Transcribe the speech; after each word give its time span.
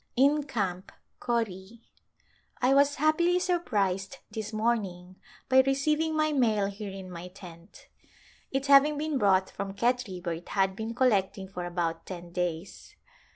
In 0.15 0.45
Camp^ 0.45 0.85
Corie. 1.19 1.83
I 2.59 2.73
was 2.73 2.95
happily 2.95 3.37
surprised 3.37 4.17
this 4.31 4.51
morning 4.51 5.17
by 5.47 5.61
receiving 5.61 6.17
my 6.17 6.31
mail 6.31 6.65
here 6.71 6.89
in 6.89 7.11
my 7.11 7.27
tent, 7.27 7.87
it 8.49 8.65
having 8.65 8.97
been 8.97 9.19
brought 9.19 9.51
from 9.51 9.75
Khetri 9.75 10.25
where 10.25 10.33
it 10.33 10.49
had 10.49 10.75
been 10.75 10.95
collecting 10.95 11.47
for 11.47 11.65
about 11.65 12.07
ten 12.07 12.31
days. 12.31 12.95